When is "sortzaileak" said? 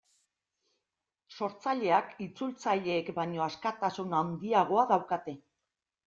1.39-2.15